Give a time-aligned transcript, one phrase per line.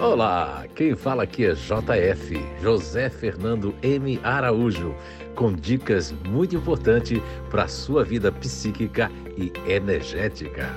[0.00, 4.20] Olá, quem fala aqui é JF, José Fernando M.
[4.22, 4.94] Araújo,
[5.34, 7.20] com dicas muito importantes
[7.50, 10.68] para a sua vida psíquica e energética.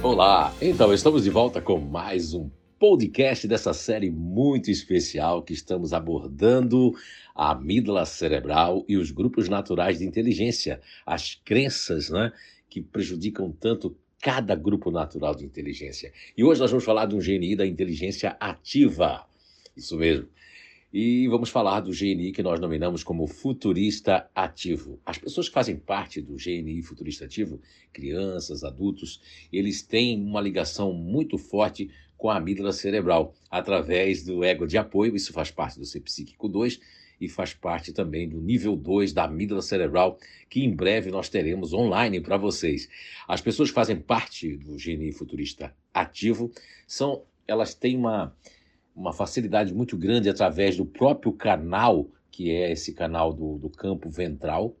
[0.00, 2.48] Olá, então estamos de volta com mais um
[2.78, 6.92] podcast dessa série muito especial que estamos abordando
[7.34, 12.32] a amígdala cerebral e os grupos naturais de inteligência, as crenças, né,
[12.68, 16.10] que prejudicam tanto cada grupo natural de inteligência.
[16.34, 19.26] E hoje nós vamos falar de um GNI da inteligência ativa.
[19.76, 20.26] Isso mesmo.
[20.90, 24.98] E vamos falar do GNI que nós nominamos como futurista ativo.
[25.04, 27.60] As pessoas que fazem parte do GNI futurista ativo,
[27.92, 29.20] crianças, adultos,
[29.52, 35.14] eles têm uma ligação muito forte com a amígdala cerebral, através do ego de apoio,
[35.14, 36.80] isso faz parte do Ser Psíquico 2,
[37.20, 40.18] e faz parte também do nível 2 da amígdala cerebral,
[40.48, 42.88] que em breve nós teremos online para vocês.
[43.26, 46.50] As pessoas que fazem parte do GNI Futurista Ativo
[46.86, 48.34] são, elas têm uma,
[48.94, 54.10] uma facilidade muito grande através do próprio canal, que é esse canal do, do campo
[54.10, 54.76] ventral,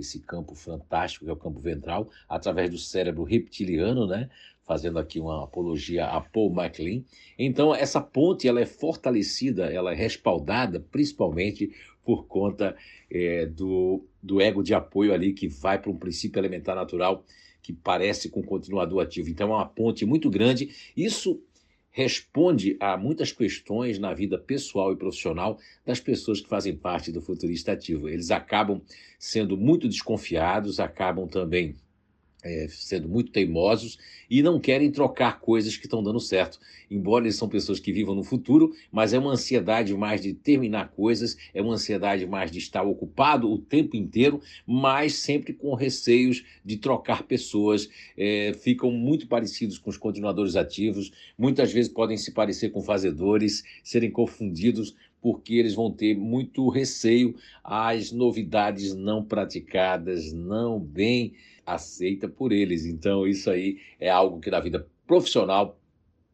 [0.00, 4.28] esse campo fantástico que é o campo ventral, através do cérebro reptiliano, né?
[4.68, 7.02] fazendo aqui uma apologia a Paul MacLean.
[7.38, 11.72] Então, essa ponte ela é fortalecida, ela é respaldada principalmente
[12.04, 12.76] por conta
[13.10, 17.24] é, do, do ego de apoio ali que vai para um princípio elementar natural
[17.62, 19.30] que parece com continuador ativo.
[19.30, 20.70] Então, é uma ponte muito grande.
[20.94, 21.42] Isso
[21.90, 27.20] responde a muitas questões na vida pessoal e profissional das pessoas que fazem parte do
[27.20, 28.08] futurista ativo.
[28.08, 28.80] Eles acabam
[29.18, 31.76] sendo muito desconfiados, acabam também
[32.42, 33.98] é, sendo muito teimosos
[34.30, 36.58] e não querem trocar coisas que estão dando certo.
[36.90, 40.90] Embora eles são pessoas que vivam no futuro, mas é uma ansiedade mais de terminar
[40.90, 46.44] coisas, é uma ansiedade mais de estar ocupado o tempo inteiro, mas sempre com receios
[46.64, 47.88] de trocar pessoas.
[48.16, 53.64] É, ficam muito parecidos com os continuadores ativos, muitas vezes podem se parecer com fazedores,
[53.82, 61.32] serem confundidos porque eles vão ter muito receio às novidades não praticadas, não bem
[61.74, 62.84] aceita por eles.
[62.84, 65.78] Então, isso aí é algo que na vida profissional,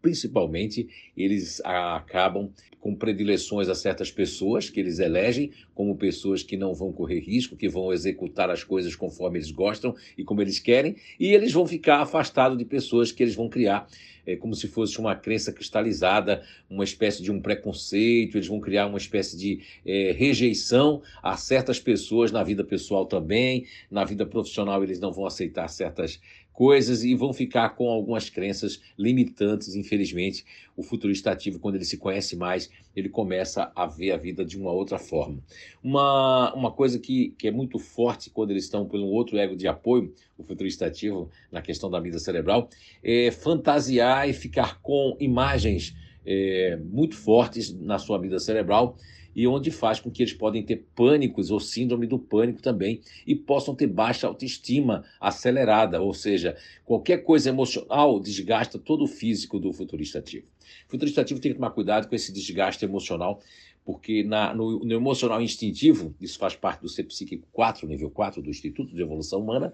[0.00, 6.72] principalmente, eles acabam com predileções a certas pessoas que eles elegem como pessoas que não
[6.72, 10.96] vão correr risco, que vão executar as coisas conforme eles gostam e como eles querem,
[11.18, 13.86] e eles vão ficar afastados de pessoas que eles vão criar
[14.26, 18.86] é, como se fosse uma crença cristalizada, uma espécie de um preconceito, eles vão criar
[18.86, 24.82] uma espécie de é, rejeição a certas pessoas na vida pessoal também, na vida profissional
[24.82, 26.20] eles não vão aceitar certas
[26.60, 30.44] coisas e vão ficar com algumas crenças limitantes, infelizmente.
[30.76, 34.58] O futurista ativo, quando ele se conhece mais, ele começa a ver a vida de
[34.58, 35.38] uma outra forma.
[35.82, 39.66] Uma, uma coisa que, que é muito forte quando eles estão pelo outro ego de
[39.66, 42.68] apoio, o futurista ativo, na questão da vida cerebral,
[43.02, 45.94] é fantasiar e ficar com imagens
[46.24, 48.96] é, muito fortes na sua vida cerebral
[49.34, 53.34] e onde faz com que eles podem ter pânicos ou síndrome do pânico também e
[53.34, 59.72] possam ter baixa autoestima acelerada, ou seja, qualquer coisa emocional desgasta todo o físico do
[59.72, 60.46] futurista ativo.
[60.88, 63.40] O futurista ativo tem que tomar cuidado com esse desgaste emocional,
[63.84, 68.42] porque na, no, no emocional instintivo, isso faz parte do ser psíquico 4, nível 4
[68.42, 69.72] do Instituto de Evolução Humana,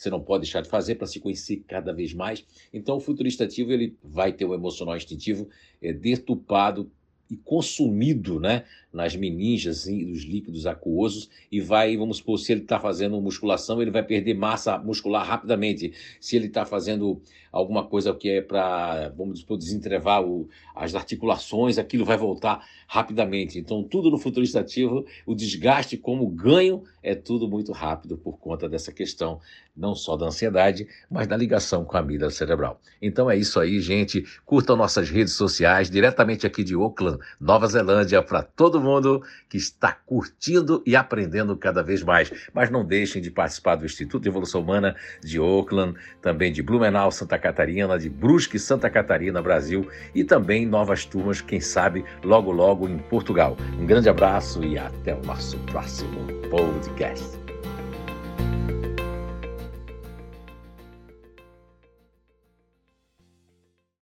[0.00, 2.44] você não pode deixar de fazer para se conhecer cada vez mais.
[2.72, 5.48] Então, o futurista ativo ele vai ter o emocional instintivo
[5.82, 6.90] é, detupado
[7.30, 12.80] e consumido né, nas meninges dos líquidos aquosos e vai, vamos supor, se ele está
[12.80, 15.92] fazendo musculação, ele vai perder massa muscular rapidamente.
[16.20, 17.20] Se ele está fazendo
[17.52, 23.58] alguma coisa que é para, vamos supor, desentrevar o, as articulações, aquilo vai voltar rapidamente.
[23.58, 28.68] Então, tudo no futurista ativo, o desgaste como ganho é tudo muito rápido por conta
[28.68, 29.40] dessa questão,
[29.76, 32.80] não só da ansiedade, mas da ligação com a amígdala cerebral.
[33.00, 34.24] Então é isso aí, gente.
[34.44, 39.92] Curtam nossas redes sociais, diretamente aqui de Auckland, Nova Zelândia, para todo mundo que está
[39.92, 42.32] curtindo e aprendendo cada vez mais.
[42.52, 47.10] Mas não deixem de participar do Instituto de Evolução Humana de Auckland, também de Blumenau,
[47.10, 52.88] Santa Catarina, de Brusque, Santa Catarina, Brasil e também novas turmas, quem sabe, logo logo
[52.88, 53.56] em Portugal.
[53.78, 57.49] Um grande abraço e até o nosso próximo podcast.